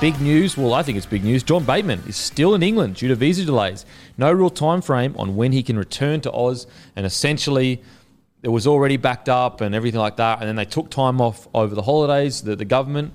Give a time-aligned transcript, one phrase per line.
[0.00, 0.56] Big news.
[0.56, 1.42] Well, I think it's big news.
[1.42, 3.84] John Bateman is still in England due to visa delays.
[4.16, 7.82] No real time frame on when he can return to Oz, and essentially,
[8.42, 10.38] it was already backed up and everything like that.
[10.38, 13.12] And then they took time off over the holidays, the, the government,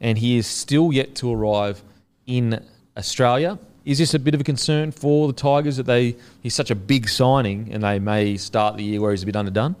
[0.00, 1.82] and he is still yet to arrive
[2.26, 2.64] in
[2.96, 3.58] Australia.
[3.84, 6.76] Is this a bit of a concern for the Tigers that they he's such a
[6.76, 9.74] big signing and they may start the year where he's a bit underdone?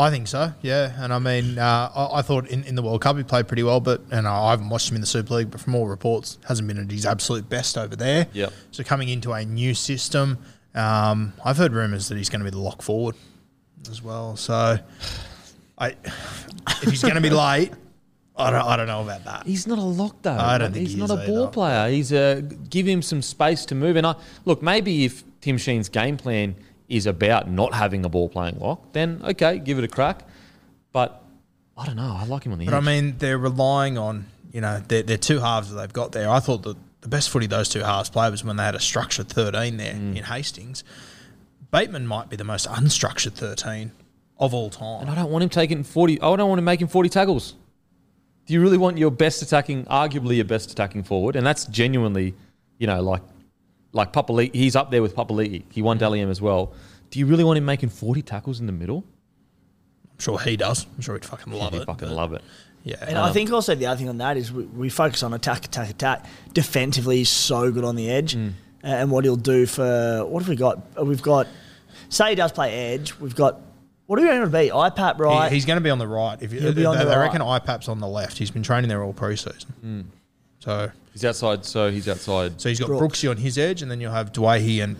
[0.00, 0.94] I think so, yeah.
[0.96, 3.62] And I mean, uh, I, I thought in, in the World Cup he played pretty
[3.62, 6.38] well, but and I haven't watched him in the Super League, but from all reports,
[6.48, 8.26] hasn't been at his absolute best over there.
[8.32, 8.52] Yep.
[8.70, 10.38] So coming into a new system,
[10.74, 13.14] um, I've heard rumours that he's going to be the lock forward
[13.90, 14.36] as well.
[14.36, 14.78] So,
[15.76, 17.72] I if he's going to be late,
[18.36, 19.46] I don't, I don't know about that.
[19.46, 20.32] He's not a lock though.
[20.32, 21.50] I don't think he's he not is a ball either.
[21.52, 21.90] player.
[21.90, 23.96] He's a give him some space to move.
[23.96, 24.14] And I
[24.46, 26.56] look maybe if Tim Sheen's game plan
[26.90, 30.24] is about not having a ball playing lock, then okay, give it a crack.
[30.92, 31.22] But
[31.78, 32.14] I don't know.
[32.18, 32.82] I like him on the But edge.
[32.82, 36.28] I mean, they're relying on you know their, their two halves that they've got there.
[36.28, 38.80] I thought that the best footy those two halves played was when they had a
[38.80, 40.16] structured thirteen there Mm.
[40.16, 40.84] in Hastings.
[41.70, 43.92] Bateman might be the most unstructured thirteen
[44.38, 45.02] of all time.
[45.02, 46.20] and I don't want him taking forty.
[46.20, 47.54] I don't want to make him making forty tackles.
[48.46, 52.34] Do you really want your best attacking, arguably your best attacking forward, and that's genuinely,
[52.78, 53.22] you know, like
[53.92, 54.54] like Papali'i.
[54.54, 55.64] He's up there with Papali'i.
[55.70, 56.72] He won Dally M as well.
[57.10, 59.04] Do you really want him making forty tackles in the middle?
[60.12, 60.86] I'm sure he does.
[60.96, 61.86] I'm sure he'd fucking love He'd it.
[61.86, 62.42] fucking but love it.
[62.84, 65.34] Yeah, And I think also the other thing on that is we, we focus on
[65.34, 66.24] attack, attack, attack.
[66.54, 68.34] Defensively, he's so good on the edge.
[68.36, 68.52] Mm.
[68.82, 70.78] And what he'll do for what have we got?
[70.98, 71.46] Uh, We've got
[72.08, 73.18] say he does play edge.
[73.18, 73.60] We've got
[74.06, 74.70] what are we going to be?
[74.70, 75.52] IPAP He- right?
[75.52, 76.38] he's going to be on the right.
[76.40, 77.18] If you, He'll be they, the they right.
[77.18, 78.38] reckon IPAP's on the left.
[78.38, 79.66] He's been training there all preseason.
[79.84, 80.04] Mm.
[80.60, 82.60] So He's outside, so he's outside.
[82.60, 83.18] so he's got Brooks.
[83.20, 84.96] Brooksy on his edge, and then you'll have Dwayne and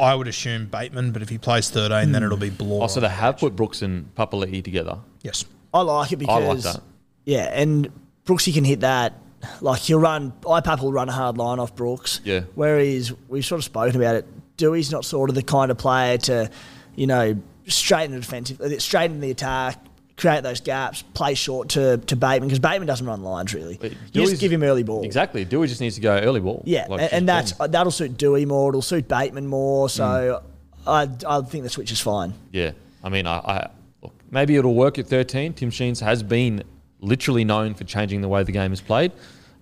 [0.00, 1.12] I would assume Bateman.
[1.12, 2.12] But if he plays 13, Hmm.
[2.12, 2.84] then it'll be Blore.
[2.84, 4.98] Oh, so they have put Brooks and Papali'i together.
[5.22, 5.44] yes.
[5.74, 6.82] I like it I because like that.
[7.26, 7.90] yeah, and
[8.26, 9.12] Brooksy can hit that.
[9.60, 12.20] Like he'll run, IPAP will run a hard line off Brooks.
[12.24, 12.40] Yeah.
[12.56, 14.26] Whereas we've sort of spoken about it.
[14.56, 16.50] Dewey's not sort of the kind of player to,
[16.96, 17.36] you know,
[17.68, 19.78] straighten the defensive, uh, straighten the attack,
[20.20, 23.78] create those gaps, play short to, to Bateman because Bateman doesn't run lines really.
[23.80, 25.02] But You Dewey's- just give him early ball.
[25.04, 25.44] Exactly.
[25.44, 26.62] Dewey just needs to go early ball.
[26.66, 27.70] Yeah, like and, and that's been.
[27.70, 28.68] that'll suit Dewey more.
[28.70, 29.88] It'll suit Bateman more.
[29.88, 30.42] So
[30.84, 30.88] Hmm.
[30.88, 32.34] I I think the switch is fine.
[32.52, 32.72] Yeah,
[33.04, 33.70] I mean, I, I
[34.02, 35.52] look, maybe it'll work at 13.
[35.54, 36.62] Tim Sheens has been
[37.00, 39.12] literally known for changing the way the game is played,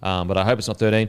[0.03, 1.09] um, but I hope it's not 13.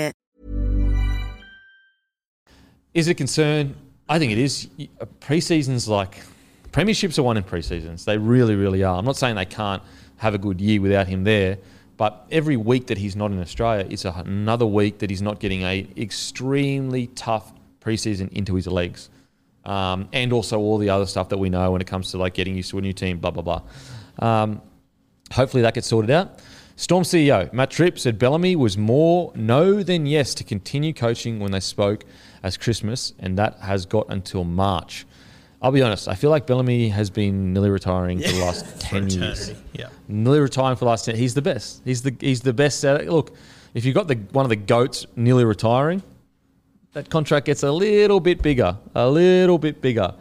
[2.93, 3.75] Is it a concern?
[4.09, 4.67] I think it is.
[4.99, 6.21] Uh, Preseasons like
[6.71, 8.03] premierships are won in preseasons.
[8.05, 8.97] They really, really are.
[8.97, 9.81] I'm not saying they can't
[10.17, 11.57] have a good year without him there,
[12.01, 15.61] But every week that he's not in Australia, it's another week that he's not getting
[15.61, 19.09] a extremely tough preseason into his legs,
[19.65, 22.33] um, and also all the other stuff that we know when it comes to like
[22.33, 23.61] getting used to a new team, blah blah blah.
[24.17, 24.63] Um,
[25.31, 26.39] hopefully that gets sorted out.
[26.81, 31.51] Storm CEO Matt Tripp said Bellamy was more no than yes to continue coaching when
[31.51, 32.05] they spoke
[32.41, 35.05] as Christmas, and that has got until March.
[35.61, 39.07] I'll be honest, I feel like Bellamy has been nearly retiring for the last ten
[39.11, 39.53] years.
[39.73, 39.89] Yeah.
[40.07, 41.15] Nearly retiring for the last ten.
[41.15, 41.83] He's the best.
[41.85, 42.83] He's the he's the best.
[42.83, 43.35] At, look,
[43.75, 46.01] if you've got the one of the goats nearly retiring,
[46.93, 50.15] that contract gets a little bit bigger, a little bit bigger.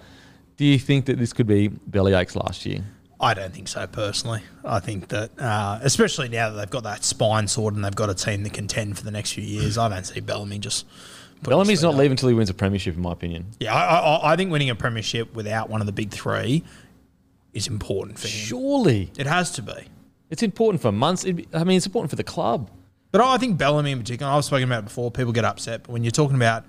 [0.59, 2.85] Do you think that this could be bellyaches last year?
[3.21, 4.41] I don't think so personally.
[4.65, 8.09] I think that, uh, especially now that they've got that spine sorted and they've got
[8.09, 10.87] a team that contend for the next few years, I don't see Bellamy just.
[11.43, 11.99] Bellamy's not up.
[11.99, 13.47] leaving until he wins a premiership, in my opinion.
[13.61, 16.63] Yeah, I, I, I think winning a premiership without one of the big three
[17.53, 18.33] is important for him.
[18.33, 19.89] Surely, It has to be.
[20.31, 21.25] it's important for months.
[21.25, 22.71] Be- I mean, it's important for the club.
[23.13, 25.83] But I think Bellamy in particular, I've spoken about it before, people get upset.
[25.83, 26.65] But when you're talking about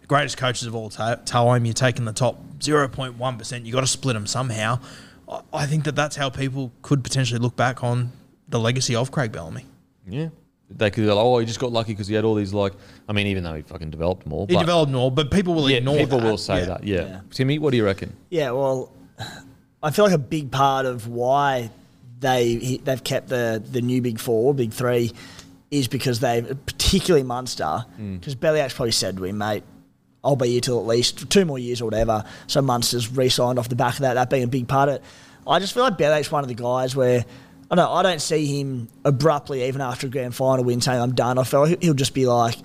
[0.00, 4.14] the greatest coaches of all time, you're taking the top 0.1%, you've got to split
[4.14, 4.78] them somehow.
[5.28, 8.12] I- I think that that's how people could potentially look back on
[8.48, 9.64] the legacy of Craig Bellamy.
[10.08, 10.28] Yeah,
[10.70, 11.02] they could.
[11.02, 12.72] be like, Oh, he just got lucky because he had all these like.
[13.08, 15.68] I mean, even though he fucking developed more, He but developed more, but people will
[15.70, 16.26] yeah, ignore people that.
[16.30, 16.64] will say Yeah.
[16.66, 16.84] that.
[16.84, 16.96] Yeah.
[17.06, 17.20] Yeah.
[17.30, 18.12] Timmy, what do you reckon?
[18.30, 18.92] Yeah, well,
[19.82, 21.70] I feel like a big part of why
[22.20, 25.12] they they've kept the the new big four, big three,
[25.70, 28.18] is because they, particularly Munster, mm.
[28.20, 29.64] because Bellyache probably said to him, mate.
[30.26, 32.24] I'll be here till at least two more years or whatever.
[32.48, 35.04] So Munster's re-signed off the back of that, that being a big part of it.
[35.46, 37.24] I just feel like Bellyache's one of the guys where
[37.70, 41.14] I don't, I don't see him abruptly, even after a grand final win, saying I'm
[41.14, 41.38] done.
[41.38, 42.56] I feel like he'll just be like,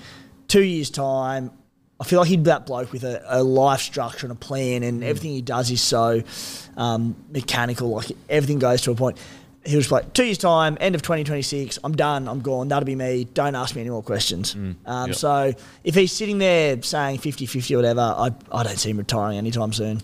[0.48, 1.52] two years time.
[2.00, 4.82] I feel like he'd be that bloke with a, a life structure and a plan,
[4.82, 6.24] and everything he does is so
[6.76, 7.90] um, mechanical.
[7.90, 9.20] Like everything goes to a point.
[9.64, 12.96] He was like, two years time, end of 2026, I'm done, I'm gone, that'll be
[12.96, 13.26] me.
[13.26, 14.56] Don't ask me any more questions.
[14.56, 15.16] um, yep.
[15.16, 15.54] So
[15.84, 19.38] if he's sitting there saying 50 50 or whatever, I, I don't see him retiring
[19.38, 20.02] anytime soon.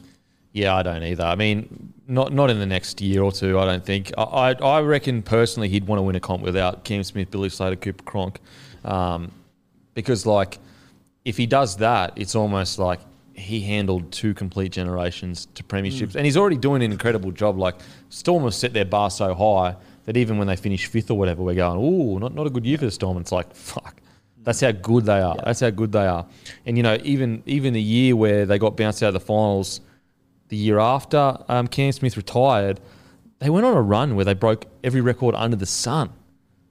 [0.53, 1.23] Yeah, I don't either.
[1.23, 3.59] I mean, not not in the next year or two.
[3.59, 4.11] I don't think.
[4.17, 7.49] I I, I reckon personally he'd want to win a comp without Cam Smith, Billy
[7.49, 8.39] Slater, Cooper Cronk,
[8.85, 9.31] um,
[9.93, 10.57] because like
[11.25, 12.99] if he does that, it's almost like
[13.37, 17.57] he handled two complete generations to premierships, and he's already doing an incredible job.
[17.57, 17.75] Like
[18.09, 19.75] Storm has set their bar so high
[20.05, 22.65] that even when they finish fifth or whatever, we're going, "Ooh, not not a good
[22.65, 24.01] year for the Storm." It's like fuck.
[24.43, 25.35] That's how good they are.
[25.43, 26.25] That's how good they are.
[26.65, 29.81] And you know, even even the year where they got bounced out of the finals,
[30.49, 32.79] the year after um, Cam Smith retired,
[33.39, 36.09] they went on a run where they broke every record under the sun.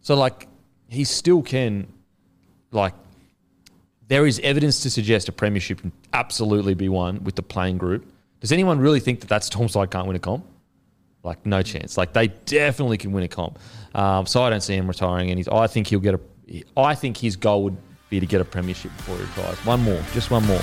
[0.00, 0.48] So like,
[0.88, 1.92] he still can,
[2.70, 2.94] like,
[4.08, 8.06] there is evidence to suggest a premiership can absolutely be won with the playing group.
[8.40, 10.46] Does anyone really think that that Storm can't win a comp?
[11.22, 11.96] Like, no chance.
[11.96, 13.58] Like, they definitely can win a comp.
[13.94, 15.30] Um, so I don't see him retiring.
[15.30, 16.64] And I think he'll get a.
[16.76, 17.76] I think his goal would
[18.08, 19.58] be to get a premiership before he retires.
[19.64, 20.62] One more, just one more.